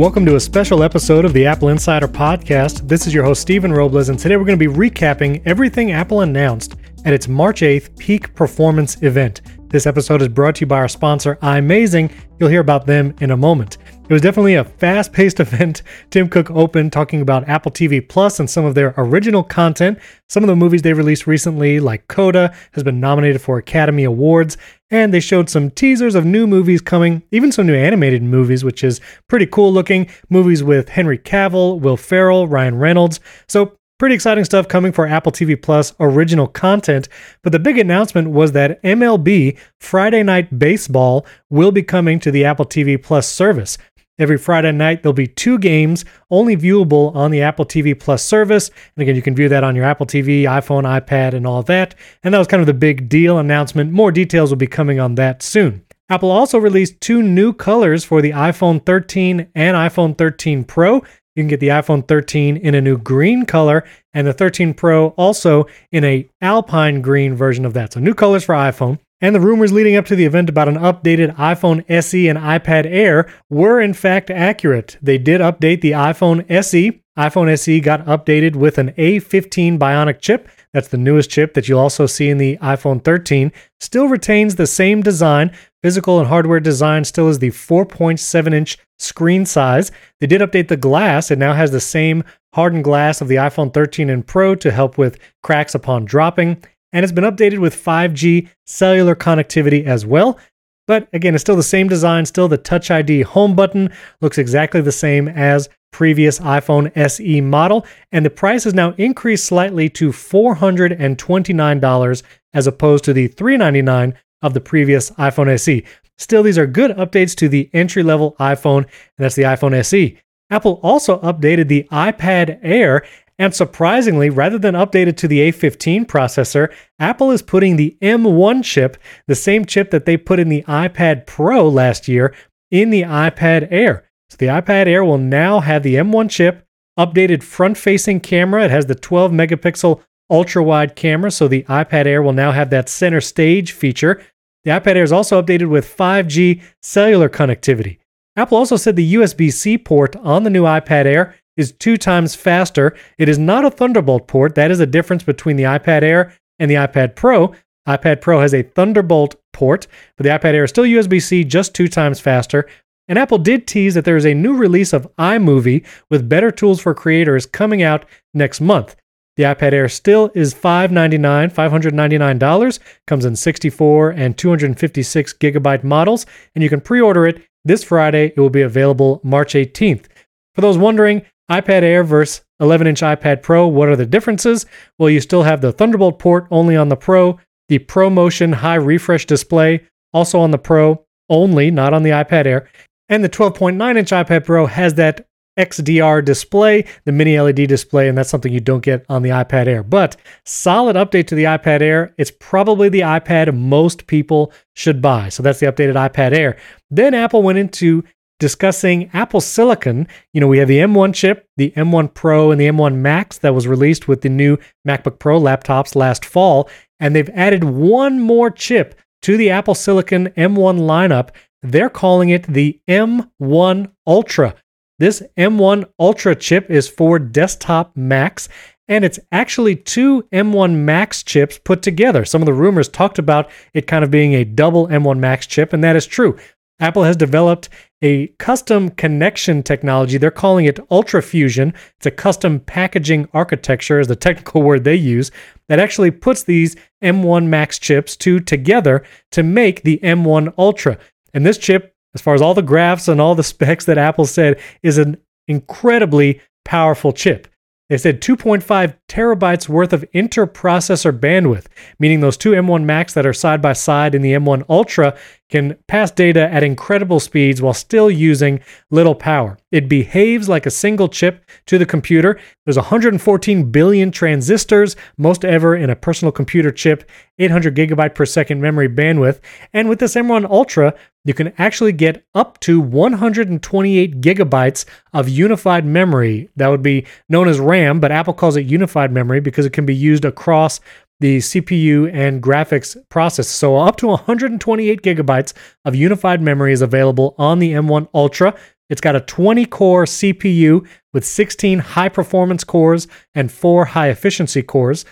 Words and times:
Welcome 0.00 0.24
to 0.24 0.36
a 0.36 0.40
special 0.40 0.82
episode 0.82 1.26
of 1.26 1.34
the 1.34 1.44
Apple 1.44 1.68
Insider 1.68 2.08
Podcast. 2.08 2.88
This 2.88 3.06
is 3.06 3.12
your 3.12 3.22
host, 3.22 3.42
Stephen 3.42 3.70
Robles, 3.70 4.08
and 4.08 4.18
today 4.18 4.38
we're 4.38 4.46
going 4.46 4.58
to 4.58 4.70
be 4.70 4.74
recapping 4.74 5.42
everything 5.44 5.92
Apple 5.92 6.22
announced 6.22 6.76
at 7.04 7.12
its 7.12 7.28
March 7.28 7.60
8th 7.60 7.98
Peek 7.98 8.34
performance 8.34 9.02
event. 9.02 9.42
This 9.68 9.86
episode 9.86 10.22
is 10.22 10.28
brought 10.28 10.54
to 10.54 10.60
you 10.62 10.68
by 10.68 10.78
our 10.78 10.88
sponsor, 10.88 11.36
iMazing. 11.42 12.10
You'll 12.38 12.48
hear 12.48 12.62
about 12.62 12.86
them 12.86 13.14
in 13.20 13.32
a 13.32 13.36
moment. 13.36 13.76
It 14.10 14.12
was 14.12 14.22
definitely 14.22 14.56
a 14.56 14.64
fast 14.64 15.12
paced 15.12 15.38
event. 15.40 15.84
Tim 16.10 16.28
Cook 16.28 16.50
opened 16.50 16.92
talking 16.92 17.20
about 17.20 17.48
Apple 17.48 17.70
TV 17.70 18.06
Plus 18.06 18.40
and 18.40 18.50
some 18.50 18.64
of 18.64 18.74
their 18.74 18.92
original 18.96 19.44
content. 19.44 20.00
Some 20.28 20.42
of 20.42 20.48
the 20.48 20.56
movies 20.56 20.82
they 20.82 20.94
released 20.94 21.28
recently, 21.28 21.78
like 21.78 22.08
Coda, 22.08 22.52
has 22.72 22.82
been 22.82 22.98
nominated 22.98 23.40
for 23.40 23.56
Academy 23.56 24.02
Awards. 24.02 24.56
And 24.90 25.14
they 25.14 25.20
showed 25.20 25.48
some 25.48 25.70
teasers 25.70 26.16
of 26.16 26.24
new 26.24 26.48
movies 26.48 26.80
coming, 26.80 27.22
even 27.30 27.52
some 27.52 27.68
new 27.68 27.74
animated 27.76 28.24
movies, 28.24 28.64
which 28.64 28.82
is 28.82 29.00
pretty 29.28 29.46
cool 29.46 29.72
looking. 29.72 30.08
Movies 30.28 30.64
with 30.64 30.88
Henry 30.88 31.16
Cavill, 31.16 31.78
Will 31.78 31.96
Ferrell, 31.96 32.48
Ryan 32.48 32.78
Reynolds. 32.78 33.20
So 33.46 33.78
Pretty 34.00 34.14
exciting 34.14 34.46
stuff 34.46 34.66
coming 34.66 34.92
for 34.92 35.06
Apple 35.06 35.30
TV 35.30 35.60
Plus 35.60 35.92
original 36.00 36.46
content. 36.46 37.06
But 37.42 37.52
the 37.52 37.58
big 37.58 37.76
announcement 37.76 38.30
was 38.30 38.52
that 38.52 38.82
MLB 38.82 39.58
Friday 39.78 40.22
Night 40.22 40.58
Baseball 40.58 41.26
will 41.50 41.70
be 41.70 41.82
coming 41.82 42.18
to 42.20 42.30
the 42.30 42.46
Apple 42.46 42.64
TV 42.64 43.00
Plus 43.00 43.28
service. 43.28 43.76
Every 44.20 44.36
Friday 44.36 44.70
night, 44.72 45.02
there'll 45.02 45.14
be 45.14 45.26
two 45.26 45.58
games 45.58 46.04
only 46.30 46.54
viewable 46.54 47.16
on 47.16 47.30
the 47.30 47.40
Apple 47.40 47.64
TV 47.64 47.98
Plus 47.98 48.22
service. 48.22 48.68
And 48.68 49.02
again, 49.02 49.16
you 49.16 49.22
can 49.22 49.34
view 49.34 49.48
that 49.48 49.64
on 49.64 49.74
your 49.74 49.86
Apple 49.86 50.04
TV, 50.04 50.42
iPhone, 50.42 50.82
iPad, 50.84 51.32
and 51.32 51.46
all 51.46 51.62
that. 51.62 51.94
And 52.22 52.34
that 52.34 52.38
was 52.38 52.46
kind 52.46 52.60
of 52.60 52.66
the 52.66 52.74
big 52.74 53.08
deal 53.08 53.38
announcement. 53.38 53.92
More 53.92 54.12
details 54.12 54.50
will 54.50 54.58
be 54.58 54.66
coming 54.66 55.00
on 55.00 55.14
that 55.14 55.42
soon. 55.42 55.86
Apple 56.10 56.30
also 56.30 56.58
released 56.58 57.00
two 57.00 57.22
new 57.22 57.54
colors 57.54 58.04
for 58.04 58.20
the 58.20 58.32
iPhone 58.32 58.84
13 58.84 59.48
and 59.54 59.74
iPhone 59.74 60.18
13 60.18 60.64
Pro. 60.64 61.02
You 61.36 61.42
can 61.42 61.48
get 61.48 61.60
the 61.60 61.68
iPhone 61.68 62.06
13 62.06 62.56
in 62.56 62.74
a 62.74 62.80
new 62.80 62.98
green 62.98 63.46
color 63.46 63.84
and 64.12 64.26
the 64.26 64.32
13 64.32 64.74
Pro 64.74 65.08
also 65.10 65.66
in 65.92 66.04
a 66.04 66.28
alpine 66.40 67.02
green 67.02 67.34
version 67.34 67.64
of 67.64 67.72
that. 67.74 67.92
So 67.92 68.00
new 68.00 68.14
colors 68.14 68.44
for 68.44 68.54
iPhone. 68.54 68.98
And 69.22 69.34
the 69.34 69.40
rumors 69.40 69.72
leading 69.72 69.96
up 69.96 70.06
to 70.06 70.16
the 70.16 70.24
event 70.24 70.48
about 70.48 70.68
an 70.68 70.78
updated 70.78 71.36
iPhone 71.36 71.84
SE 71.90 72.28
and 72.28 72.38
iPad 72.38 72.86
Air 72.86 73.30
were 73.50 73.78
in 73.78 73.92
fact 73.92 74.30
accurate. 74.30 74.96
They 75.02 75.18
did 75.18 75.42
update 75.42 75.82
the 75.82 75.92
iPhone 75.92 76.50
SE. 76.50 77.02
iPhone 77.18 77.50
SE 77.50 77.80
got 77.80 78.04
updated 78.06 78.56
with 78.56 78.78
an 78.78 78.92
A15 78.92 79.78
Bionic 79.78 80.20
chip. 80.20 80.48
That's 80.72 80.88
the 80.88 80.96
newest 80.96 81.30
chip 81.30 81.52
that 81.54 81.68
you'll 81.68 81.80
also 81.80 82.06
see 82.06 82.30
in 82.30 82.38
the 82.38 82.56
iPhone 82.58 83.04
13. 83.04 83.52
Still 83.78 84.08
retains 84.08 84.54
the 84.54 84.66
same 84.66 85.02
design. 85.02 85.54
Physical 85.82 86.18
and 86.18 86.28
hardware 86.28 86.60
design 86.60 87.04
still 87.04 87.28
is 87.28 87.38
the 87.38 87.50
4.7 87.50 88.52
inch 88.52 88.76
screen 88.98 89.46
size. 89.46 89.90
They 90.20 90.26
did 90.26 90.42
update 90.42 90.68
the 90.68 90.76
glass. 90.76 91.30
It 91.30 91.38
now 91.38 91.54
has 91.54 91.70
the 91.70 91.80
same 91.80 92.22
hardened 92.54 92.84
glass 92.84 93.22
of 93.22 93.28
the 93.28 93.36
iPhone 93.36 93.72
13 93.72 94.10
and 94.10 94.26
Pro 94.26 94.54
to 94.56 94.70
help 94.70 94.98
with 94.98 95.18
cracks 95.42 95.74
upon 95.74 96.04
dropping. 96.04 96.62
And 96.92 97.02
it's 97.02 97.12
been 97.12 97.24
updated 97.24 97.60
with 97.60 97.82
5G 97.82 98.50
cellular 98.66 99.14
connectivity 99.14 99.86
as 99.86 100.04
well. 100.04 100.38
But 100.86 101.08
again, 101.12 101.34
it's 101.34 101.42
still 101.42 101.56
the 101.56 101.62
same 101.62 101.88
design, 101.88 102.26
still 102.26 102.48
the 102.48 102.58
Touch 102.58 102.90
ID 102.90 103.22
home 103.22 103.54
button 103.54 103.90
looks 104.20 104.38
exactly 104.38 104.80
the 104.80 104.92
same 104.92 105.28
as 105.28 105.68
previous 105.92 106.40
iPhone 106.40 106.90
SE 106.96 107.40
model, 107.40 107.86
and 108.10 108.26
the 108.26 108.30
price 108.30 108.64
has 108.64 108.74
now 108.74 108.90
increased 108.98 109.44
slightly 109.44 109.88
to 109.90 110.10
$429 110.10 112.22
as 112.52 112.66
opposed 112.66 113.04
to 113.04 113.12
the 113.12 113.28
$399 113.28 114.14
of 114.42 114.54
the 114.54 114.60
previous 114.60 115.10
iPhone 115.12 115.48
SE. 115.50 115.84
Still, 116.18 116.42
these 116.42 116.58
are 116.58 116.66
good 116.66 116.90
updates 116.92 117.34
to 117.36 117.48
the 117.48 117.70
entry 117.72 118.02
level 118.02 118.36
iPhone, 118.38 118.82
and 118.82 118.90
that's 119.18 119.36
the 119.36 119.44
iPhone 119.44 119.74
SE. 119.74 120.18
Apple 120.50 120.80
also 120.82 121.18
updated 121.20 121.68
the 121.68 121.86
iPad 121.90 122.58
Air, 122.62 123.06
and 123.38 123.54
surprisingly, 123.54 124.28
rather 124.28 124.58
than 124.58 124.74
update 124.74 125.06
it 125.06 125.16
to 125.18 125.28
the 125.28 125.50
A15 125.50 126.04
processor, 126.06 126.70
Apple 126.98 127.30
is 127.30 127.40
putting 127.40 127.76
the 127.76 127.96
M1 128.02 128.62
chip, 128.62 128.98
the 129.28 129.34
same 129.34 129.64
chip 129.64 129.90
that 129.92 130.04
they 130.04 130.16
put 130.16 130.38
in 130.38 130.50
the 130.50 130.62
iPad 130.64 131.26
Pro 131.26 131.66
last 131.68 132.06
year, 132.06 132.34
in 132.70 132.90
the 132.90 133.02
iPad 133.02 133.68
Air. 133.70 134.04
So 134.28 134.36
the 134.36 134.46
iPad 134.46 134.86
Air 134.86 135.04
will 135.04 135.18
now 135.18 135.60
have 135.60 135.82
the 135.82 135.94
M1 135.94 136.30
chip, 136.30 136.66
updated 136.98 137.42
front 137.42 137.78
facing 137.78 138.20
camera. 138.20 138.64
It 138.64 138.70
has 138.70 138.86
the 138.86 138.94
12 138.94 139.32
megapixel 139.32 140.02
ultra 140.30 140.62
wide 140.62 140.96
camera, 140.96 141.30
so 141.30 141.48
the 141.48 141.64
iPad 141.64 142.06
Air 142.06 142.22
will 142.22 142.32
now 142.32 142.52
have 142.52 142.70
that 142.70 142.88
center 142.88 143.20
stage 143.20 143.72
feature. 143.72 144.22
The 144.64 144.70
iPad 144.70 144.96
Air 144.96 145.02
is 145.02 145.12
also 145.12 145.40
updated 145.40 145.68
with 145.68 145.96
5G 145.96 146.62
cellular 146.82 147.28
connectivity. 147.28 147.98
Apple 148.36 148.58
also 148.58 148.76
said 148.76 148.96
the 148.96 149.14
USB 149.14 149.52
C 149.52 149.76
port 149.76 150.16
on 150.16 150.44
the 150.44 150.50
new 150.50 150.62
iPad 150.62 151.06
Air 151.06 151.34
is 151.56 151.72
two 151.72 151.96
times 151.96 152.34
faster. 152.34 152.96
It 153.18 153.28
is 153.28 153.38
not 153.38 153.64
a 153.64 153.70
Thunderbolt 153.70 154.28
port. 154.28 154.54
That 154.54 154.70
is 154.70 154.80
a 154.80 154.86
difference 154.86 155.22
between 155.22 155.56
the 155.56 155.64
iPad 155.64 156.02
Air 156.02 156.32
and 156.58 156.70
the 156.70 156.76
iPad 156.76 157.16
Pro. 157.16 157.54
iPad 157.88 158.20
Pro 158.20 158.40
has 158.40 158.54
a 158.54 158.62
Thunderbolt 158.62 159.34
port, 159.52 159.86
but 160.16 160.24
the 160.24 160.30
iPad 160.30 160.54
Air 160.54 160.64
is 160.64 160.70
still 160.70 160.84
USB 160.84 161.20
C, 161.20 161.44
just 161.44 161.74
two 161.74 161.88
times 161.88 162.20
faster. 162.20 162.68
And 163.08 163.18
Apple 163.18 163.38
did 163.38 163.66
tease 163.66 163.94
that 163.94 164.04
there 164.04 164.16
is 164.16 164.24
a 164.24 164.34
new 164.34 164.54
release 164.54 164.92
of 164.92 165.08
iMovie 165.16 165.84
with 166.08 166.28
better 166.28 166.52
tools 166.52 166.80
for 166.80 166.94
creators 166.94 167.44
coming 167.44 167.82
out 167.82 168.04
next 168.32 168.60
month. 168.60 168.94
The 169.40 169.46
iPad 169.46 169.72
Air 169.72 169.88
still 169.88 170.30
is 170.34 170.52
599, 170.52 171.50
$599, 171.50 172.78
comes 173.06 173.24
in 173.24 173.34
64 173.34 174.10
and 174.10 174.36
256 174.36 175.32
gigabyte 175.32 175.82
models, 175.82 176.26
and 176.54 176.62
you 176.62 176.68
can 176.68 176.82
pre 176.82 177.00
order 177.00 177.26
it 177.26 177.42
this 177.64 177.82
Friday. 177.82 178.34
It 178.36 178.38
will 178.38 178.50
be 178.50 178.60
available 178.60 179.18
March 179.24 179.54
18th. 179.54 180.08
For 180.54 180.60
those 180.60 180.76
wondering, 180.76 181.22
iPad 181.50 181.80
Air 181.80 182.04
versus 182.04 182.44
11 182.60 182.86
inch 182.86 183.00
iPad 183.00 183.40
Pro, 183.40 183.66
what 183.66 183.88
are 183.88 183.96
the 183.96 184.04
differences? 184.04 184.66
Well, 184.98 185.08
you 185.08 185.22
still 185.22 185.44
have 185.44 185.62
the 185.62 185.72
Thunderbolt 185.72 186.18
port 186.18 186.46
only 186.50 186.76
on 186.76 186.90
the 186.90 186.96
Pro, 186.96 187.40
the 187.70 187.78
ProMotion 187.78 188.52
high 188.52 188.74
refresh 188.74 189.24
display 189.24 189.86
also 190.12 190.38
on 190.38 190.50
the 190.50 190.58
Pro 190.58 191.06
only, 191.30 191.70
not 191.70 191.94
on 191.94 192.02
the 192.02 192.10
iPad 192.10 192.44
Air, 192.44 192.68
and 193.08 193.24
the 193.24 193.30
12.9 193.30 193.96
inch 193.96 194.10
iPad 194.10 194.44
Pro 194.44 194.66
has 194.66 194.92
that 194.96 195.26
XDR 195.58 196.24
display, 196.24 196.84
the 197.04 197.12
mini 197.12 197.38
LED 197.38 197.68
display, 197.68 198.08
and 198.08 198.16
that's 198.16 198.30
something 198.30 198.52
you 198.52 198.60
don't 198.60 198.82
get 198.82 199.04
on 199.08 199.22
the 199.22 199.30
iPad 199.30 199.66
Air. 199.66 199.82
But 199.82 200.16
solid 200.44 200.96
update 200.96 201.26
to 201.28 201.34
the 201.34 201.44
iPad 201.44 201.82
Air. 201.82 202.14
It's 202.18 202.30
probably 202.30 202.88
the 202.88 203.00
iPad 203.00 203.56
most 203.56 204.06
people 204.06 204.52
should 204.74 205.02
buy. 205.02 205.28
So 205.28 205.42
that's 205.42 205.60
the 205.60 205.66
updated 205.66 205.94
iPad 205.94 206.32
Air. 206.32 206.56
Then 206.90 207.14
Apple 207.14 207.42
went 207.42 207.58
into 207.58 208.04
discussing 208.38 209.10
Apple 209.12 209.40
Silicon. 209.40 210.08
You 210.32 210.40
know, 210.40 210.48
we 210.48 210.58
have 210.58 210.68
the 210.68 210.78
M1 210.78 211.14
chip, 211.14 211.46
the 211.56 211.72
M1 211.76 212.14
Pro, 212.14 212.50
and 212.50 212.60
the 212.60 212.68
M1 212.68 212.96
Max 212.96 213.38
that 213.38 213.54
was 213.54 213.68
released 213.68 214.08
with 214.08 214.22
the 214.22 214.28
new 214.28 214.56
MacBook 214.88 215.18
Pro 215.18 215.38
laptops 215.38 215.94
last 215.94 216.24
fall. 216.24 216.68
And 216.98 217.14
they've 217.14 217.30
added 217.30 217.64
one 217.64 218.18
more 218.18 218.50
chip 218.50 218.98
to 219.22 219.36
the 219.36 219.50
Apple 219.50 219.74
Silicon 219.74 220.28
M1 220.30 220.80
lineup. 220.80 221.30
They're 221.62 221.90
calling 221.90 222.30
it 222.30 222.44
the 222.44 222.80
M1 222.88 223.92
Ultra. 224.06 224.54
This 225.00 225.22
M1 225.38 225.86
Ultra 225.98 226.36
chip 226.36 226.70
is 226.70 226.86
for 226.86 227.18
desktop 227.18 227.96
Macs, 227.96 228.50
and 228.86 229.02
it's 229.02 229.18
actually 229.32 229.74
two 229.74 230.24
M1 230.30 230.74
Max 230.74 231.22
chips 231.22 231.58
put 231.58 231.80
together. 231.80 232.26
Some 232.26 232.42
of 232.42 232.46
the 232.46 232.52
rumors 232.52 232.86
talked 232.86 233.18
about 233.18 233.50
it 233.72 233.86
kind 233.86 234.04
of 234.04 234.10
being 234.10 234.34
a 234.34 234.44
double 234.44 234.88
M1 234.88 235.18
Max 235.18 235.46
chip, 235.46 235.72
and 235.72 235.82
that 235.82 235.96
is 235.96 236.04
true. 236.04 236.36
Apple 236.80 237.04
has 237.04 237.16
developed 237.16 237.70
a 238.02 238.26
custom 238.38 238.90
connection 238.90 239.62
technology. 239.62 240.18
They're 240.18 240.30
calling 240.30 240.66
it 240.66 240.78
Ultra 240.90 241.22
Fusion. 241.22 241.72
It's 241.96 242.04
a 242.04 242.10
custom 242.10 242.60
packaging 242.60 243.26
architecture, 243.32 244.00
is 244.00 244.08
the 244.08 244.16
technical 244.16 244.62
word 244.64 244.84
they 244.84 244.96
use, 244.96 245.30
that 245.70 245.80
actually 245.80 246.10
puts 246.10 246.42
these 246.42 246.76
M1 247.02 247.46
Max 247.46 247.78
chips 247.78 248.16
two 248.16 248.38
together 248.38 249.02
to 249.30 249.42
make 249.42 249.82
the 249.82 249.98
M1 250.02 250.52
Ultra. 250.58 250.98
And 251.32 251.46
this 251.46 251.56
chip 251.56 251.94
as 252.14 252.20
far 252.20 252.34
as 252.34 252.42
all 252.42 252.54
the 252.54 252.62
graphs 252.62 253.08
and 253.08 253.20
all 253.20 253.34
the 253.34 253.42
specs 253.44 253.84
that 253.86 253.98
Apple 253.98 254.26
said, 254.26 254.60
is 254.82 254.98
an 254.98 255.18
incredibly 255.48 256.40
powerful 256.64 257.12
chip. 257.12 257.48
They 257.88 257.98
said 257.98 258.20
2.5 258.20 258.96
terabytes 259.10 259.68
worth 259.68 259.92
of 259.92 260.04
interprocessor 260.14 261.18
bandwidth, 261.18 261.66
meaning 261.98 262.20
those 262.20 262.36
two 262.36 262.52
M1 262.52 262.84
Max 262.84 263.12
that 263.12 263.26
are 263.26 263.32
side 263.32 263.60
by 263.60 263.72
side 263.72 264.14
in 264.14 264.22
the 264.22 264.32
M1 264.32 264.64
Ultra 264.68 265.18
can 265.50 265.76
pass 265.88 266.12
data 266.12 266.48
at 266.52 266.62
incredible 266.62 267.18
speeds 267.18 267.60
while 267.60 267.74
still 267.74 268.10
using 268.10 268.60
little 268.90 269.16
power. 269.16 269.58
It 269.72 269.88
behaves 269.88 270.48
like 270.48 270.64
a 270.64 270.70
single 270.70 271.08
chip 271.08 271.44
to 271.66 271.76
the 271.76 271.86
computer. 271.86 272.38
There's 272.64 272.76
114 272.76 273.70
billion 273.70 274.12
transistors, 274.12 274.94
most 275.18 275.44
ever 275.44 275.74
in 275.74 275.90
a 275.90 275.96
personal 275.96 276.30
computer 276.30 276.70
chip, 276.70 277.10
800 277.38 277.74
gigabyte 277.74 278.14
per 278.14 278.26
second 278.26 278.60
memory 278.60 278.88
bandwidth. 278.88 279.40
And 279.72 279.88
with 279.88 279.98
this 279.98 280.14
M1 280.14 280.48
Ultra, 280.48 280.94
you 281.24 281.34
can 281.34 281.52
actually 281.58 281.92
get 281.92 282.24
up 282.34 282.58
to 282.60 282.80
128 282.80 284.20
gigabytes 284.20 284.84
of 285.12 285.28
unified 285.28 285.84
memory. 285.84 286.48
That 286.56 286.68
would 286.68 286.82
be 286.82 287.06
known 287.28 287.48
as 287.48 287.58
RAM, 287.58 288.00
but 288.00 288.12
Apple 288.12 288.34
calls 288.34 288.56
it 288.56 288.66
unified 288.66 288.99
memory 289.08 289.40
because 289.40 289.66
it 289.66 289.72
can 289.72 289.86
be 289.86 289.94
used 289.94 290.24
across 290.24 290.80
the 291.20 291.38
CPU 291.38 292.10
and 292.12 292.42
graphics 292.42 292.96
process. 293.10 293.48
So 293.48 293.76
up 293.76 293.96
to 293.96 294.06
128 294.08 295.02
gigabytes 295.02 295.52
of 295.84 295.94
unified 295.94 296.42
memory 296.42 296.72
is 296.72 296.82
available 296.82 297.34
on 297.38 297.58
the 297.58 297.72
M1 297.72 298.08
Ultra. 298.14 298.54
It's 298.88 299.00
got 299.00 299.16
a 299.16 299.20
20 299.20 299.66
core 299.66 300.04
CPU 300.04 300.86
with 301.12 301.24
16 301.24 301.78
high 301.78 302.08
performance 302.08 302.64
cores 302.64 303.06
and 303.34 303.52
4 303.52 303.84
high 303.84 304.08
efficiency 304.08 304.62
cores, 304.62 305.04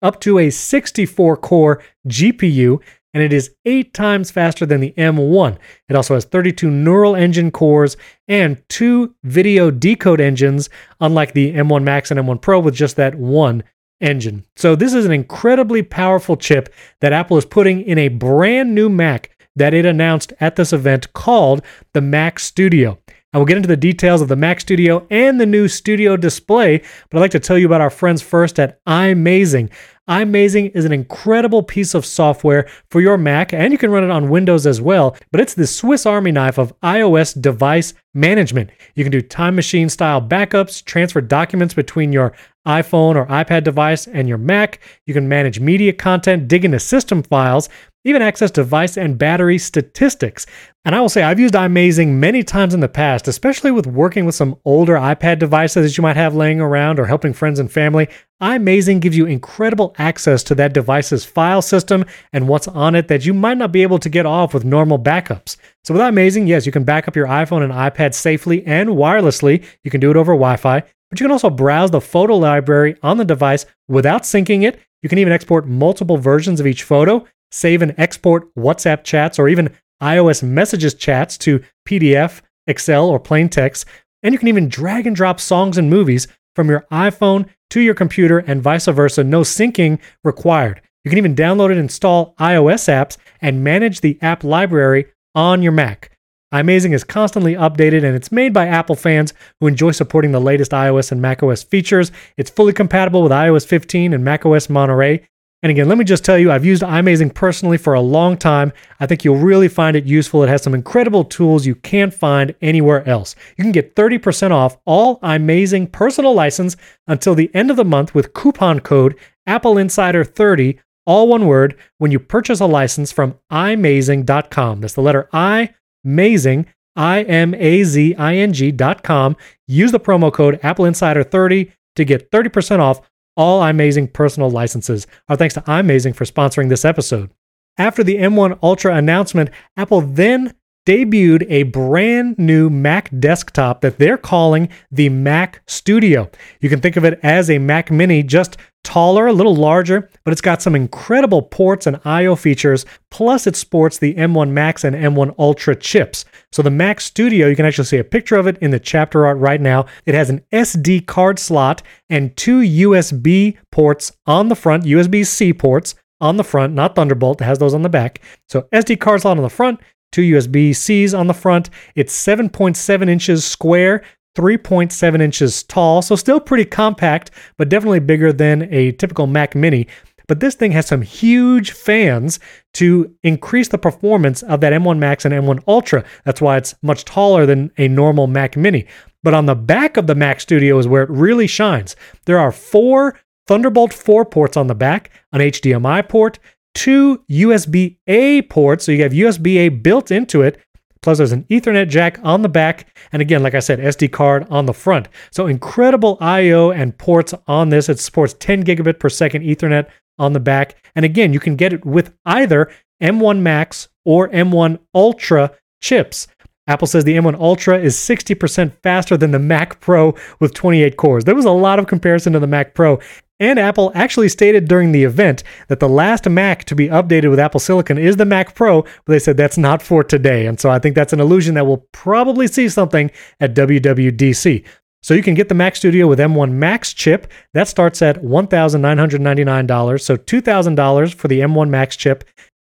up 0.00 0.20
to 0.20 0.38
a 0.38 0.50
64 0.50 1.36
core 1.36 1.82
GPU, 2.06 2.80
and 3.18 3.24
it 3.24 3.32
is 3.32 3.50
8 3.64 3.92
times 3.92 4.30
faster 4.30 4.64
than 4.64 4.80
the 4.80 4.94
M1. 4.96 5.58
It 5.88 5.96
also 5.96 6.14
has 6.14 6.24
32 6.24 6.70
neural 6.70 7.16
engine 7.16 7.50
cores 7.50 7.96
and 8.28 8.62
two 8.68 9.16
video 9.24 9.72
decode 9.72 10.20
engines, 10.20 10.70
unlike 11.00 11.32
the 11.32 11.52
M1 11.52 11.82
Max 11.82 12.12
and 12.12 12.20
M1 12.20 12.40
Pro 12.40 12.60
with 12.60 12.74
just 12.74 12.94
that 12.94 13.16
one 13.16 13.64
engine. 14.00 14.44
So, 14.54 14.76
this 14.76 14.94
is 14.94 15.04
an 15.04 15.10
incredibly 15.10 15.82
powerful 15.82 16.36
chip 16.36 16.72
that 17.00 17.12
Apple 17.12 17.36
is 17.36 17.44
putting 17.44 17.80
in 17.80 17.98
a 17.98 18.06
brand 18.06 18.72
new 18.72 18.88
Mac 18.88 19.36
that 19.56 19.74
it 19.74 19.84
announced 19.84 20.32
at 20.38 20.54
this 20.54 20.72
event 20.72 21.12
called 21.12 21.64
the 21.94 22.00
Mac 22.00 22.38
Studio. 22.38 22.98
And 23.32 23.40
we'll 23.40 23.46
get 23.46 23.56
into 23.56 23.68
the 23.68 23.76
details 23.76 24.22
of 24.22 24.28
the 24.28 24.36
Mac 24.36 24.60
Studio 24.60 25.04
and 25.10 25.40
the 25.40 25.46
new 25.46 25.66
Studio 25.66 26.16
display, 26.16 26.78
but 26.78 27.18
I'd 27.18 27.20
like 27.20 27.30
to 27.32 27.40
tell 27.40 27.58
you 27.58 27.66
about 27.66 27.80
our 27.80 27.90
friends 27.90 28.22
first 28.22 28.60
at 28.60 28.82
iMazing. 28.86 29.70
iMazing 30.08 30.72
is 30.74 30.84
an 30.84 30.92
incredible 30.92 31.62
piece 31.62 31.94
of 31.94 32.06
software 32.06 32.68
for 32.90 33.00
your 33.00 33.18
Mac, 33.18 33.52
and 33.52 33.72
you 33.72 33.78
can 33.78 33.90
run 33.90 34.04
it 34.04 34.10
on 34.10 34.30
Windows 34.30 34.66
as 34.66 34.80
well. 34.80 35.16
But 35.30 35.40
it's 35.40 35.54
the 35.54 35.66
Swiss 35.66 36.06
Army 36.06 36.32
knife 36.32 36.58
of 36.58 36.78
iOS 36.80 37.40
device 37.40 37.94
management. 38.14 38.70
You 38.94 39.04
can 39.04 39.12
do 39.12 39.20
time 39.20 39.54
machine 39.54 39.88
style 39.88 40.20
backups, 40.20 40.84
transfer 40.84 41.20
documents 41.20 41.74
between 41.74 42.12
your 42.12 42.32
iPhone 42.66 43.16
or 43.16 43.26
iPad 43.26 43.64
device 43.64 44.06
and 44.06 44.28
your 44.28 44.38
Mac. 44.38 44.80
You 45.06 45.14
can 45.14 45.28
manage 45.28 45.60
media 45.60 45.92
content, 45.92 46.48
dig 46.48 46.64
into 46.64 46.80
system 46.80 47.22
files, 47.22 47.68
even 48.08 48.22
access 48.22 48.50
device 48.50 48.96
and 48.96 49.18
battery 49.18 49.58
statistics. 49.58 50.46
And 50.84 50.94
I 50.94 51.00
will 51.00 51.08
say, 51.08 51.22
I've 51.22 51.38
used 51.40 51.54
iMazing 51.54 52.08
many 52.08 52.42
times 52.42 52.72
in 52.72 52.80
the 52.80 52.88
past, 52.88 53.28
especially 53.28 53.70
with 53.70 53.86
working 53.86 54.24
with 54.24 54.34
some 54.34 54.56
older 54.64 54.94
iPad 54.94 55.38
devices 55.38 55.84
that 55.84 55.98
you 55.98 56.02
might 56.02 56.16
have 56.16 56.34
laying 56.34 56.60
around 56.60 56.98
or 56.98 57.06
helping 57.06 57.32
friends 57.32 57.58
and 57.58 57.70
family. 57.70 58.08
iMazing 58.42 59.00
gives 59.00 59.16
you 59.16 59.26
incredible 59.26 59.94
access 59.98 60.42
to 60.44 60.54
that 60.54 60.72
device's 60.72 61.24
file 61.24 61.60
system 61.60 62.04
and 62.32 62.48
what's 62.48 62.68
on 62.68 62.94
it 62.94 63.08
that 63.08 63.26
you 63.26 63.34
might 63.34 63.58
not 63.58 63.72
be 63.72 63.82
able 63.82 63.98
to 63.98 64.08
get 64.08 64.24
off 64.24 64.54
with 64.54 64.64
normal 64.64 64.98
backups. 64.98 65.56
So 65.84 65.92
with 65.92 66.02
iMazing, 66.02 66.48
yes, 66.48 66.64
you 66.64 66.72
can 66.72 66.84
back 66.84 67.06
up 67.06 67.16
your 67.16 67.26
iPhone 67.26 67.62
and 67.62 67.72
iPad 67.72 68.14
safely 68.14 68.64
and 68.66 68.90
wirelessly. 68.90 69.64
You 69.84 69.90
can 69.90 70.00
do 70.00 70.10
it 70.10 70.16
over 70.16 70.32
Wi 70.32 70.56
Fi, 70.56 70.80
but 71.10 71.20
you 71.20 71.24
can 71.24 71.32
also 71.32 71.50
browse 71.50 71.90
the 71.90 72.00
photo 72.00 72.36
library 72.36 72.96
on 73.02 73.18
the 73.18 73.24
device 73.24 73.66
without 73.88 74.22
syncing 74.22 74.62
it. 74.62 74.80
You 75.02 75.08
can 75.08 75.18
even 75.18 75.32
export 75.32 75.66
multiple 75.66 76.16
versions 76.16 76.60
of 76.60 76.66
each 76.66 76.82
photo 76.82 77.26
save 77.50 77.82
and 77.82 77.94
export 77.98 78.54
WhatsApp 78.54 79.04
chats 79.04 79.38
or 79.38 79.48
even 79.48 79.70
iOS 80.02 80.42
messages 80.42 80.94
chats 80.94 81.36
to 81.38 81.62
PDF, 81.86 82.40
Excel, 82.66 83.08
or 83.08 83.18
plain 83.18 83.48
text. 83.48 83.86
And 84.22 84.32
you 84.32 84.38
can 84.38 84.48
even 84.48 84.68
drag 84.68 85.06
and 85.06 85.16
drop 85.16 85.40
songs 85.40 85.78
and 85.78 85.90
movies 85.90 86.28
from 86.54 86.68
your 86.68 86.86
iPhone 86.90 87.48
to 87.70 87.80
your 87.80 87.94
computer 87.94 88.38
and 88.38 88.62
vice 88.62 88.86
versa, 88.86 89.22
no 89.22 89.42
syncing 89.42 89.98
required. 90.24 90.80
You 91.04 91.10
can 91.10 91.18
even 91.18 91.36
download 91.36 91.70
and 91.70 91.78
install 91.78 92.34
iOS 92.40 92.88
apps 92.88 93.16
and 93.40 93.62
manage 93.62 94.00
the 94.00 94.18
app 94.20 94.42
library 94.44 95.06
on 95.34 95.62
your 95.62 95.72
Mac. 95.72 96.10
iMazing 96.52 96.92
is 96.92 97.04
constantly 97.04 97.54
updated 97.54 98.04
and 98.04 98.16
it's 98.16 98.32
made 98.32 98.52
by 98.52 98.66
Apple 98.66 98.96
fans 98.96 99.32
who 99.60 99.66
enjoy 99.66 99.92
supporting 99.92 100.32
the 100.32 100.40
latest 100.40 100.72
iOS 100.72 101.12
and 101.12 101.22
macOS 101.22 101.62
features. 101.62 102.10
It's 102.36 102.50
fully 102.50 102.72
compatible 102.72 103.22
with 103.22 103.32
iOS 103.32 103.66
15 103.66 104.12
and 104.12 104.24
macOS 104.24 104.68
Monterey, 104.68 105.28
and 105.62 105.70
again, 105.70 105.88
let 105.88 105.98
me 105.98 106.04
just 106.04 106.24
tell 106.24 106.38
you, 106.38 106.52
I've 106.52 106.64
used 106.64 106.82
iMazing 106.82 107.34
personally 107.34 107.78
for 107.78 107.94
a 107.94 108.00
long 108.00 108.36
time. 108.36 108.72
I 109.00 109.06
think 109.06 109.24
you'll 109.24 109.36
really 109.36 109.68
find 109.68 109.96
it 109.96 110.04
useful. 110.04 110.42
It 110.42 110.48
has 110.48 110.62
some 110.62 110.74
incredible 110.74 111.24
tools 111.24 111.66
you 111.66 111.74
can't 111.74 112.14
find 112.14 112.54
anywhere 112.62 113.06
else. 113.08 113.34
You 113.56 113.64
can 113.64 113.72
get 113.72 113.96
30% 113.96 114.52
off 114.52 114.76
all 114.84 115.18
iMazing 115.20 115.90
personal 115.90 116.34
license 116.34 116.76
until 117.06 117.34
the 117.34 117.50
end 117.54 117.70
of 117.70 117.76
the 117.76 117.84
month 117.84 118.14
with 118.14 118.34
coupon 118.34 118.80
code 118.80 119.16
Apple 119.46 119.78
Insider 119.78 120.24
30 120.24 120.78
all 121.08 121.26
one 121.26 121.46
word, 121.46 121.74
when 121.96 122.10
you 122.10 122.18
purchase 122.18 122.60
a 122.60 122.66
license 122.66 123.10
from 123.10 123.38
imazing.com. 123.50 124.82
That's 124.82 124.92
the 124.92 125.00
letter 125.00 125.26
I, 125.32 125.72
Mazing, 126.04 126.66
I 126.94 127.22
M 127.22 127.54
A 127.54 127.82
Z 127.82 128.14
I 128.16 128.36
N 128.36 128.52
G.com. 128.52 129.34
Use 129.66 129.90
the 129.90 129.98
promo 129.98 130.30
code 130.30 130.60
Apple 130.62 130.84
Insider 130.84 131.24
30 131.24 131.72
to 131.96 132.04
get 132.04 132.30
30% 132.30 132.80
off 132.80 133.00
all 133.38 133.62
iMazing 133.62 134.12
personal 134.12 134.50
licenses. 134.50 135.06
Our 135.28 135.36
thanks 135.36 135.54
to 135.54 135.62
iMazing 135.62 136.14
for 136.14 136.26
sponsoring 136.26 136.68
this 136.68 136.84
episode. 136.84 137.30
After 137.78 138.02
the 138.02 138.16
M1 138.16 138.58
Ultra 138.62 138.96
announcement, 138.96 139.50
Apple 139.76 140.02
then 140.02 140.54
debuted 140.84 141.46
a 141.48 141.62
brand 141.64 142.36
new 142.38 142.68
Mac 142.68 143.10
desktop 143.20 143.82
that 143.82 143.98
they're 143.98 144.18
calling 144.18 144.68
the 144.90 145.08
Mac 145.10 145.62
Studio. 145.66 146.30
You 146.60 146.68
can 146.68 146.80
think 146.80 146.96
of 146.96 147.04
it 147.04 147.20
as 147.22 147.48
a 147.48 147.58
Mac 147.58 147.90
Mini, 147.90 148.22
just 148.22 148.56
taller, 148.88 149.26
a 149.26 149.34
little 149.34 149.54
larger, 149.54 150.08
but 150.24 150.32
it's 150.32 150.40
got 150.40 150.62
some 150.62 150.74
incredible 150.74 151.42
ports 151.42 151.86
and 151.86 152.00
I/O 152.06 152.36
features. 152.36 152.86
Plus, 153.10 153.46
it 153.46 153.54
sports 153.54 153.98
the 153.98 154.14
M1 154.14 154.50
Max 154.50 154.82
and 154.82 154.96
M1 154.96 155.34
Ultra 155.38 155.76
chips. 155.76 156.24
So 156.52 156.62
the 156.62 156.70
Mac 156.70 156.98
Studio, 156.98 157.48
you 157.48 157.54
can 157.54 157.66
actually 157.66 157.84
see 157.84 157.98
a 157.98 158.04
picture 158.04 158.36
of 158.36 158.46
it 158.46 158.56
in 158.62 158.70
the 158.70 158.80
chapter 158.80 159.26
art 159.26 159.36
right 159.36 159.60
now. 159.60 159.84
It 160.06 160.14
has 160.14 160.30
an 160.30 160.40
SD 160.52 161.04
card 161.04 161.38
slot 161.38 161.82
and 162.08 162.34
two 162.34 162.60
USB 162.60 163.58
ports 163.70 164.12
on 164.26 164.48
the 164.48 164.56
front, 164.56 164.84
USB-C 164.84 165.52
ports 165.52 165.94
on 166.18 166.38
the 166.38 166.44
front, 166.44 166.72
not 166.72 166.94
Thunderbolt. 166.94 167.42
It 167.42 167.44
has 167.44 167.58
those 167.58 167.74
on 167.74 167.82
the 167.82 167.90
back. 167.90 168.22
So 168.48 168.68
SD 168.72 168.98
card 169.00 169.20
slot 169.20 169.36
on 169.36 169.42
the 169.42 169.50
front, 169.50 169.80
two 170.12 170.22
USB 170.22 170.74
Cs 170.74 171.12
on 171.12 171.26
the 171.26 171.34
front. 171.34 171.68
It's 171.94 172.14
7.7 172.14 173.10
inches 173.10 173.44
square, 173.44 174.02
3.7 174.38 175.20
inches 175.20 175.64
tall, 175.64 176.00
so 176.00 176.14
still 176.14 176.38
pretty 176.38 176.64
compact, 176.64 177.32
but 177.56 177.68
definitely 177.68 177.98
bigger 177.98 178.32
than 178.32 178.72
a 178.72 178.92
typical 178.92 179.26
Mac 179.26 179.56
Mini. 179.56 179.88
But 180.28 180.38
this 180.38 180.54
thing 180.54 180.70
has 180.72 180.86
some 180.86 181.02
huge 181.02 181.72
fans 181.72 182.38
to 182.74 183.12
increase 183.24 183.66
the 183.66 183.78
performance 183.78 184.44
of 184.44 184.60
that 184.60 184.72
M1 184.72 184.98
Max 184.98 185.24
and 185.24 185.34
M1 185.34 185.64
Ultra. 185.66 186.04
That's 186.24 186.40
why 186.40 186.56
it's 186.56 186.76
much 186.82 187.04
taller 187.04 187.46
than 187.46 187.72
a 187.78 187.88
normal 187.88 188.28
Mac 188.28 188.56
Mini. 188.56 188.86
But 189.24 189.34
on 189.34 189.46
the 189.46 189.56
back 189.56 189.96
of 189.96 190.06
the 190.06 190.14
Mac 190.14 190.40
Studio 190.40 190.78
is 190.78 190.86
where 190.86 191.02
it 191.02 191.10
really 191.10 191.48
shines. 191.48 191.96
There 192.26 192.38
are 192.38 192.52
four 192.52 193.18
Thunderbolt 193.48 193.92
4 193.92 194.24
ports 194.26 194.56
on 194.56 194.68
the 194.68 194.74
back, 194.74 195.10
an 195.32 195.40
HDMI 195.40 196.08
port, 196.08 196.38
two 196.74 197.24
USB 197.30 197.96
A 198.06 198.42
ports. 198.42 198.84
So 198.84 198.92
you 198.92 199.02
have 199.02 199.12
USB 199.12 199.56
A 199.56 199.68
built 199.70 200.10
into 200.12 200.42
it. 200.42 200.60
Plus, 201.02 201.18
there's 201.18 201.32
an 201.32 201.44
Ethernet 201.44 201.88
jack 201.88 202.18
on 202.22 202.42
the 202.42 202.48
back. 202.48 202.86
And 203.12 203.22
again, 203.22 203.42
like 203.42 203.54
I 203.54 203.60
said, 203.60 203.78
SD 203.78 204.12
card 204.12 204.46
on 204.50 204.66
the 204.66 204.74
front. 204.74 205.08
So 205.30 205.46
incredible 205.46 206.18
I/O 206.20 206.70
and 206.70 206.96
ports 206.98 207.34
on 207.46 207.68
this. 207.68 207.88
It 207.88 208.00
supports 208.00 208.34
10 208.38 208.64
gigabit 208.64 208.98
per 208.98 209.08
second 209.08 209.42
Ethernet 209.42 209.88
on 210.18 210.32
the 210.32 210.40
back. 210.40 210.76
And 210.94 211.04
again, 211.04 211.32
you 211.32 211.40
can 211.40 211.56
get 211.56 211.72
it 211.72 211.86
with 211.86 212.12
either 212.26 212.70
M1 213.02 213.40
Max 213.40 213.88
or 214.04 214.28
M1 214.28 214.78
Ultra 214.94 215.52
chips. 215.80 216.26
Apple 216.66 216.86
says 216.86 217.04
the 217.04 217.16
M1 217.16 217.38
Ultra 217.38 217.78
is 217.78 217.96
60% 217.96 218.72
faster 218.82 219.16
than 219.16 219.30
the 219.30 219.38
Mac 219.38 219.80
Pro 219.80 220.14
with 220.38 220.52
28 220.52 220.96
cores. 220.96 221.24
There 221.24 221.34
was 221.34 221.46
a 221.46 221.50
lot 221.50 221.78
of 221.78 221.86
comparison 221.86 222.34
to 222.34 222.40
the 222.40 222.46
Mac 222.46 222.74
Pro. 222.74 222.98
And 223.40 223.58
Apple 223.58 223.92
actually 223.94 224.28
stated 224.28 224.66
during 224.66 224.92
the 224.92 225.04
event 225.04 225.44
that 225.68 225.78
the 225.80 225.88
last 225.88 226.28
Mac 226.28 226.64
to 226.64 226.74
be 226.74 226.88
updated 226.88 227.30
with 227.30 227.38
Apple 227.38 227.60
Silicon 227.60 227.96
is 227.96 228.16
the 228.16 228.24
Mac 228.24 228.54
Pro, 228.54 228.82
but 228.82 229.12
they 229.12 229.18
said 229.18 229.36
that's 229.36 229.58
not 229.58 229.80
for 229.80 230.02
today. 230.02 230.46
And 230.46 230.58
so 230.58 230.70
I 230.70 230.78
think 230.78 230.94
that's 230.94 231.12
an 231.12 231.20
illusion 231.20 231.54
that 231.54 231.66
we'll 231.66 231.86
probably 231.92 232.48
see 232.48 232.68
something 232.68 233.10
at 233.38 233.54
WWDC. 233.54 234.64
So 235.02 235.14
you 235.14 235.22
can 235.22 235.34
get 235.34 235.48
the 235.48 235.54
Mac 235.54 235.76
Studio 235.76 236.08
with 236.08 236.18
M1 236.18 236.50
Max 236.52 236.92
chip. 236.92 237.30
That 237.54 237.68
starts 237.68 238.02
at 238.02 238.22
$1,999, 238.22 240.00
so 240.00 240.16
$2,000 240.16 241.14
for 241.14 241.28
the 241.28 241.40
M1 241.40 241.68
Max 241.68 241.96
chip, 241.96 242.24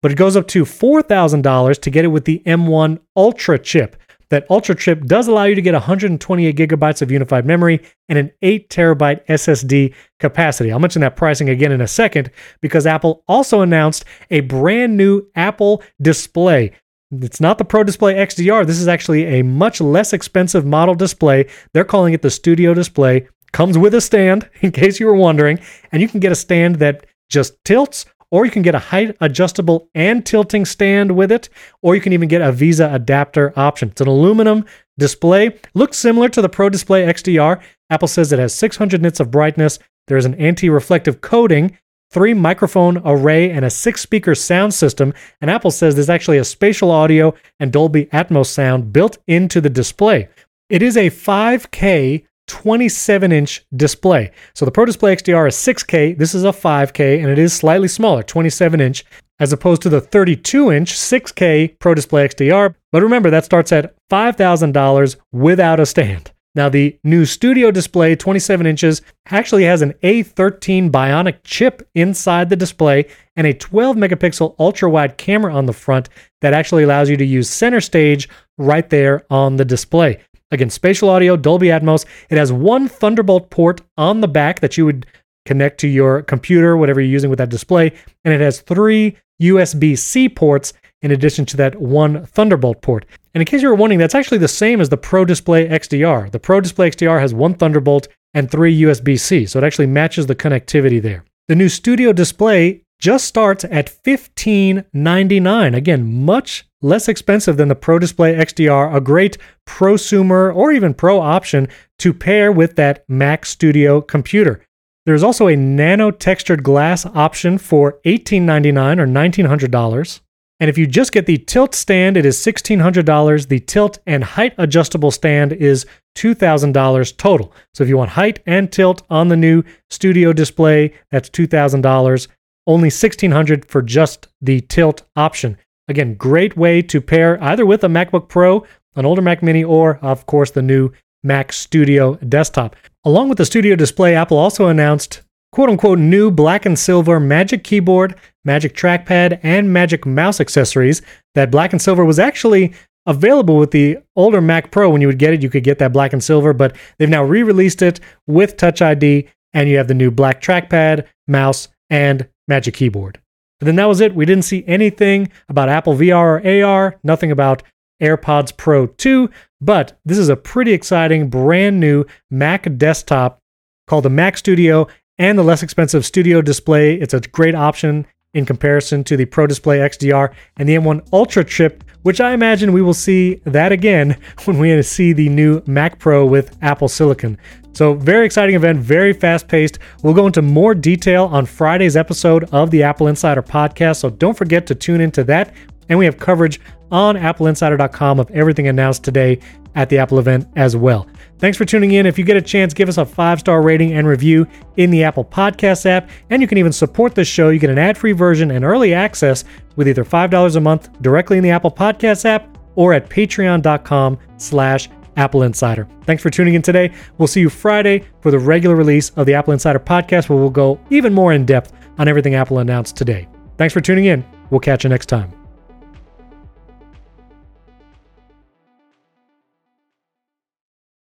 but 0.01 0.11
it 0.11 0.17
goes 0.17 0.37
up 0.37 0.47
to 0.49 0.63
$4,000 0.63 1.81
to 1.81 1.89
get 1.89 2.05
it 2.05 2.09
with 2.09 2.23
the 2.23 2.41
M1 2.45 2.99
Ultra 3.17 3.59
chip. 3.59 3.97
That 4.33 4.49
Ultra 4.49 4.73
chip 4.73 5.05
does 5.05 5.27
allow 5.27 5.43
you 5.43 5.53
to 5.53 5.61
get 5.61 5.75
128 5.75 6.55
gigabytes 6.55 7.03
of 7.03 7.11
unified 7.11 7.45
memory 7.45 7.79
and 8.09 8.17
an 8.17 8.31
8 8.41 8.67
terabyte 8.67 9.23
SSD 9.27 9.93
capacity. 10.19 10.71
I'll 10.71 10.79
mention 10.79 11.01
that 11.01 11.15
pricing 11.15 11.49
again 11.49 11.71
in 11.71 11.81
a 11.81 11.87
second 11.87 12.31
because 12.59 12.87
Apple 12.87 13.23
also 13.27 13.61
announced 13.61 14.05
a 14.31 14.39
brand 14.39 14.97
new 14.97 15.21
Apple 15.35 15.83
display. 16.01 16.71
It's 17.11 17.41
not 17.41 17.59
the 17.59 17.63
Pro 17.63 17.83
Display 17.83 18.15
XDR. 18.15 18.65
This 18.65 18.79
is 18.79 18.87
actually 18.87 19.39
a 19.39 19.43
much 19.43 19.79
less 19.79 20.13
expensive 20.13 20.65
model 20.65 20.95
display. 20.95 21.45
They're 21.75 21.85
calling 21.85 22.15
it 22.15 22.23
the 22.23 22.31
Studio 22.31 22.73
Display. 22.73 23.27
Comes 23.51 23.77
with 23.77 23.93
a 23.93 24.01
stand, 24.01 24.49
in 24.61 24.71
case 24.71 24.99
you 24.99 25.05
were 25.05 25.13
wondering, 25.13 25.59
and 25.91 26.01
you 26.01 26.07
can 26.07 26.19
get 26.19 26.31
a 26.31 26.35
stand 26.35 26.77
that 26.77 27.05
just 27.29 27.63
tilts 27.65 28.07
or 28.33 28.45
you 28.45 28.51
can 28.51 28.63
get 28.63 28.73
a 28.73 28.79
height 28.79 29.15
adjustable 29.21 29.91
and 29.93 30.25
tilting 30.25 30.65
stand 30.65 31.15
with 31.15 31.31
it, 31.31 31.49
or 31.83 31.93
you 31.93 32.01
can 32.01 32.13
even 32.13 32.27
get 32.27 32.41
a 32.41 32.51
VESA 32.51 32.91
adapter 32.91 33.53
option. 33.55 33.89
It's 33.89 34.01
an 34.01 34.07
aluminum 34.07 34.65
display, 34.97 35.59
looks 35.75 35.97
similar 35.97 36.29
to 36.29 36.41
the 36.41 36.49
Pro 36.49 36.67
Display 36.67 37.03
XDR. 37.05 37.61
Apple 37.91 38.07
says 38.07 38.33
it 38.33 38.39
has 38.39 38.55
600 38.55 39.03
nits 39.03 39.19
of 39.19 39.29
brightness. 39.29 39.77
There's 40.07 40.25
an 40.25 40.33
anti 40.33 40.67
reflective 40.67 41.21
coating 41.21 41.77
three 42.09 42.33
microphone 42.33 42.99
array, 43.05 43.51
and 43.51 43.65
a 43.65 43.69
six 43.69 44.01
speaker 44.01 44.33
sound 44.33 44.73
system. 44.73 45.13
And 45.39 45.51
Apple 45.51 45.71
says 45.71 45.93
there's 45.93 46.09
actually 46.09 46.39
a 46.39 46.43
spatial 46.43 46.89
audio 46.89 47.35
and 47.59 47.71
Dolby 47.71 48.05
Atmos 48.07 48.47
sound 48.47 48.91
built 48.91 49.19
into 49.27 49.61
the 49.61 49.69
display. 49.69 50.27
It 50.69 50.81
is 50.81 50.97
a 50.97 51.11
5K 51.11 52.25
27 52.53 53.31
inch 53.31 53.65
display. 53.75 54.31
So 54.53 54.63
the 54.63 54.69
Pro 54.69 54.85
Display 54.85 55.15
XDR 55.15 55.47
is 55.47 55.55
6K, 55.55 56.15
this 56.15 56.35
is 56.35 56.43
a 56.43 56.49
5K, 56.49 57.19
and 57.19 57.31
it 57.31 57.39
is 57.39 57.51
slightly 57.51 57.87
smaller, 57.87 58.21
27 58.21 58.79
inch, 58.79 59.03
as 59.39 59.51
opposed 59.51 59.81
to 59.81 59.89
the 59.89 59.99
32 59.99 60.71
inch 60.71 60.93
6K 60.93 61.79
Pro 61.79 61.95
Display 61.95 62.27
XDR. 62.27 62.75
But 62.91 63.01
remember, 63.01 63.31
that 63.31 63.43
starts 63.43 63.71
at 63.71 63.95
$5,000 64.11 65.15
without 65.31 65.79
a 65.79 65.85
stand. 65.87 66.31
Now, 66.53 66.69
the 66.69 66.99
new 67.03 67.25
Studio 67.25 67.71
display, 67.71 68.15
27 68.15 68.67
inches, 68.67 69.01
actually 69.31 69.63
has 69.63 69.81
an 69.81 69.93
A13 70.03 70.91
Bionic 70.91 71.37
chip 71.43 71.89
inside 71.95 72.51
the 72.51 72.55
display 72.55 73.07
and 73.35 73.47
a 73.47 73.53
12 73.55 73.95
megapixel 73.95 74.53
ultra 74.59 74.91
wide 74.91 75.17
camera 75.17 75.51
on 75.55 75.65
the 75.65 75.73
front 75.73 76.09
that 76.41 76.53
actually 76.53 76.83
allows 76.83 77.09
you 77.09 77.17
to 77.17 77.25
use 77.25 77.49
center 77.49 77.81
stage 77.81 78.29
right 78.59 78.87
there 78.91 79.25
on 79.31 79.55
the 79.55 79.65
display. 79.65 80.19
Again, 80.53 80.69
spatial 80.69 81.09
audio, 81.09 81.35
Dolby 81.35 81.67
Atmos. 81.67 82.05
It 82.29 82.37
has 82.37 82.53
one 82.53 82.87
Thunderbolt 82.87 83.49
port 83.49 83.81
on 83.97 84.21
the 84.21 84.27
back 84.27 84.59
that 84.59 84.77
you 84.77 84.85
would 84.85 85.07
connect 85.47 85.79
to 85.79 85.87
your 85.87 86.21
computer, 86.21 86.77
whatever 86.77 87.01
you're 87.01 87.09
using 87.09 87.31
with 87.31 87.39
that 87.39 87.49
display. 87.49 87.91
And 88.23 88.33
it 88.33 88.39
has 88.39 88.61
three 88.61 89.17
USB 89.41 89.97
C 89.97 90.29
ports 90.29 90.73
in 91.01 91.09
addition 91.09 91.45
to 91.47 91.57
that 91.57 91.81
one 91.81 92.25
Thunderbolt 92.27 92.83
port. 92.83 93.05
And 93.33 93.41
in 93.41 93.45
case 93.45 93.63
you 93.63 93.67
were 93.67 93.75
wondering, 93.75 93.97
that's 93.97 94.13
actually 94.13 94.37
the 94.37 94.47
same 94.47 94.79
as 94.79 94.89
the 94.89 94.95
Pro 94.95 95.25
Display 95.25 95.67
XDR. 95.67 96.31
The 96.31 96.39
Pro 96.39 96.61
Display 96.61 96.91
XDR 96.91 97.19
has 97.19 97.33
one 97.33 97.55
Thunderbolt 97.55 98.07
and 98.35 98.49
three 98.49 98.79
USB 98.81 99.19
C, 99.19 99.47
so 99.47 99.57
it 99.57 99.65
actually 99.65 99.87
matches 99.87 100.27
the 100.27 100.35
connectivity 100.35 101.01
there. 101.01 101.25
The 101.47 101.55
new 101.55 101.67
Studio 101.67 102.13
display 102.13 102.83
just 102.99 103.25
starts 103.25 103.65
at 103.65 103.91
$15.99. 104.05 105.75
Again, 105.75 106.23
much 106.23 106.65
less 106.81 107.07
expensive 107.07 107.57
than 107.57 107.67
the 107.69 107.75
Pro 107.75 107.99
Display 107.99 108.35
XDR, 108.35 108.95
a 108.95 109.01
great 109.01 109.37
prosumer 109.67 110.53
or 110.55 110.71
even 110.71 110.93
pro 110.93 111.19
option 111.19 111.67
to 111.99 112.13
pair 112.13 112.51
with 112.51 112.75
that 112.75 113.03
Mac 113.07 113.45
Studio 113.45 114.01
computer. 114.01 114.61
There's 115.05 115.23
also 115.23 115.47
a 115.47 115.55
nano 115.55 116.11
textured 116.11 116.63
glass 116.63 117.05
option 117.05 117.57
for 117.57 117.99
$18.99 118.05 118.99
or 118.99 119.07
$1,900. 119.07 120.21
And 120.59 120.69
if 120.69 120.77
you 120.77 120.87
just 120.87 121.11
get 121.11 121.25
the 121.25 121.39
tilt 121.39 121.75
stand, 121.75 122.15
it 122.15 122.25
is 122.25 122.37
$1,600. 122.37 123.47
The 123.47 123.59
tilt 123.59 123.99
and 124.05 124.23
height 124.23 124.53
adjustable 124.57 125.11
stand 125.11 125.51
is 125.51 125.85
$2,000 126.15 127.17
total. 127.17 127.53
So 127.73 127.83
if 127.83 127.89
you 127.89 127.97
want 127.97 128.11
height 128.11 128.39
and 128.45 128.71
tilt 128.71 129.03
on 129.09 129.27
the 129.27 129.35
new 129.35 129.63
studio 129.89 130.31
display, 130.31 130.93
that's 131.11 131.29
$2,000. 131.29 132.27
Only 132.65 132.89
$1,600 132.89 133.65
for 133.65 133.81
just 133.81 134.29
the 134.41 134.61
tilt 134.61 135.03
option. 135.17 135.57
Again, 135.89 136.15
great 136.15 136.55
way 136.55 136.81
to 136.83 137.01
pair 137.01 137.43
either 137.43 137.65
with 137.65 137.83
a 137.83 137.87
MacBook 137.87 138.29
Pro, 138.29 138.65
an 138.95 139.05
older 139.05 139.21
Mac 139.21 139.43
Mini, 139.43 139.63
or 139.63 139.97
of 140.01 140.25
course 140.25 140.51
the 140.51 140.61
new 140.61 140.91
Mac 141.23 141.53
Studio 141.53 142.15
desktop. 142.15 142.75
Along 143.05 143.29
with 143.29 143.37
the 143.37 143.45
Studio 143.45 143.75
display, 143.75 144.15
Apple 144.15 144.37
also 144.37 144.67
announced 144.67 145.21
quote 145.51 145.69
unquote 145.69 145.99
new 145.99 146.31
black 146.31 146.65
and 146.65 146.77
silver 146.77 147.19
Magic 147.19 147.63
Keyboard, 147.63 148.15
Magic 148.43 148.75
Trackpad, 148.75 149.39
and 149.43 149.71
Magic 149.71 150.05
Mouse 150.05 150.39
accessories. 150.39 151.01
That 151.35 151.51
black 151.51 151.71
and 151.73 151.81
silver 151.81 152.03
was 152.05 152.19
actually 152.19 152.73
available 153.05 153.57
with 153.57 153.71
the 153.71 153.97
older 154.15 154.41
Mac 154.41 154.71
Pro. 154.71 154.89
When 154.89 155.01
you 155.01 155.07
would 155.07 155.19
get 155.19 155.33
it, 155.33 155.43
you 155.43 155.49
could 155.49 155.63
get 155.63 155.79
that 155.79 155.93
black 155.93 156.13
and 156.13 156.23
silver, 156.23 156.53
but 156.53 156.75
they've 156.97 157.09
now 157.09 157.23
re 157.23 157.43
released 157.43 157.81
it 157.81 157.99
with 158.27 158.57
Touch 158.57 158.81
ID, 158.81 159.27
and 159.53 159.69
you 159.69 159.77
have 159.77 159.87
the 159.87 159.93
new 159.93 160.11
black 160.11 160.41
trackpad, 160.41 161.05
mouse, 161.27 161.67
and 161.89 162.27
Magic 162.47 162.73
Keyboard. 162.73 163.19
But 163.59 163.67
then 163.67 163.75
that 163.75 163.85
was 163.85 164.01
it. 164.01 164.15
We 164.15 164.25
didn't 164.25 164.45
see 164.45 164.63
anything 164.67 165.31
about 165.47 165.69
Apple 165.69 165.93
VR 165.93 166.43
or 166.43 166.65
AR, 166.65 166.99
nothing 167.03 167.31
about 167.31 167.63
AirPods 168.01 168.55
Pro 168.55 168.87
2, 168.87 169.29
but 169.61 169.99
this 170.05 170.17
is 170.17 170.29
a 170.29 170.35
pretty 170.35 170.73
exciting 170.73 171.29
brand 171.29 171.79
new 171.79 172.05
Mac 172.29 172.77
desktop 172.77 173.39
called 173.87 174.05
the 174.05 174.09
Mac 174.09 174.37
Studio 174.37 174.87
and 175.17 175.37
the 175.37 175.43
less 175.43 175.63
expensive 175.63 176.05
Studio 176.05 176.41
display. 176.41 176.95
It's 176.95 177.13
a 177.13 177.21
great 177.21 177.55
option 177.55 178.05
in 178.33 178.45
comparison 178.45 179.03
to 179.03 179.15
the 179.15 179.25
Pro 179.25 179.47
Display 179.47 179.77
XDR 179.77 180.33
and 180.57 180.67
the 180.67 180.75
M1 180.75 181.07
Ultra 181.13 181.43
chip, 181.43 181.83
which 182.01 182.19
I 182.19 182.33
imagine 182.33 182.73
we 182.73 182.81
will 182.81 182.93
see 182.93 183.35
that 183.45 183.71
again 183.71 184.17
when 184.45 184.57
we 184.57 184.81
see 184.81 185.13
the 185.13 185.29
new 185.29 185.61
Mac 185.67 185.99
Pro 185.99 186.25
with 186.25 186.57
Apple 186.61 186.87
Silicon. 186.87 187.37
So, 187.73 187.95
very 187.95 188.25
exciting 188.25 188.55
event, 188.55 188.79
very 188.79 189.13
fast 189.13 189.47
paced. 189.47 189.79
We'll 190.03 190.13
go 190.13 190.27
into 190.27 190.43
more 190.43 190.75
detail 190.75 191.25
on 191.25 191.47
Friday's 191.47 191.97
episode 191.97 192.43
of 192.51 192.69
the 192.69 192.83
Apple 192.83 193.07
Insider 193.07 193.41
podcast. 193.41 193.97
So, 193.97 194.11
don't 194.11 194.37
forget 194.37 194.67
to 194.67 194.75
tune 194.75 195.01
into 195.01 195.23
that. 195.25 195.53
And 195.89 195.97
we 195.97 196.05
have 196.05 196.17
coverage 196.17 196.59
on 196.93 197.17
appleinsider.com 197.17 198.19
of 198.19 198.31
everything 198.31 198.67
announced 198.67 199.03
today 199.03 199.39
at 199.75 199.89
the 199.89 199.97
Apple 199.97 200.19
event 200.19 200.47
as 200.55 200.77
well. 200.77 201.07
Thanks 201.39 201.57
for 201.57 201.65
tuning 201.65 201.91
in. 201.91 202.05
If 202.05 202.17
you 202.17 202.23
get 202.23 202.37
a 202.37 202.41
chance, 202.41 202.73
give 202.73 202.87
us 202.87 202.97
a 202.97 203.05
five 203.05 203.39
star 203.39 203.61
rating 203.61 203.93
and 203.93 204.07
review 204.07 204.47
in 204.77 204.91
the 204.91 205.03
Apple 205.03 205.25
Podcast 205.25 205.85
app. 205.85 206.09
And 206.29 206.41
you 206.41 206.47
can 206.47 206.57
even 206.57 206.71
support 206.71 207.15
this 207.15 207.27
show. 207.27 207.49
You 207.49 207.59
get 207.59 207.71
an 207.71 207.79
ad 207.79 207.97
free 207.97 208.11
version 208.11 208.51
and 208.51 208.63
early 208.63 208.93
access 208.93 209.43
with 209.75 209.87
either 209.87 210.05
$5 210.05 210.55
a 210.55 210.59
month 210.61 211.01
directly 211.01 211.37
in 211.37 211.43
the 211.43 211.49
Apple 211.49 211.71
Podcast 211.71 212.25
app 212.25 212.57
or 212.75 212.93
at 212.93 213.09
patreon.com 213.09 214.17
slash 214.37 214.89
Apple 215.17 215.43
Insider. 215.43 215.87
Thanks 216.03 216.23
for 216.23 216.29
tuning 216.29 216.53
in 216.53 216.61
today. 216.61 216.91
We'll 217.17 217.27
see 217.27 217.41
you 217.41 217.49
Friday 217.49 218.03
for 218.21 218.31
the 218.31 218.39
regular 218.39 218.75
release 218.75 219.09
of 219.11 219.25
the 219.25 219.33
Apple 219.33 219.53
Insider 219.53 219.79
podcast, 219.79 220.29
where 220.29 220.39
we'll 220.39 220.49
go 220.49 220.79
even 220.89 221.13
more 221.13 221.33
in 221.33 221.45
depth 221.45 221.73
on 221.97 222.07
everything 222.07 222.35
Apple 222.35 222.59
announced 222.59 222.95
today. 222.95 223.27
Thanks 223.57 223.73
for 223.73 223.81
tuning 223.81 224.05
in. 224.05 224.25
We'll 224.49 224.59
catch 224.59 224.83
you 224.83 224.89
next 224.89 225.07
time. 225.07 225.42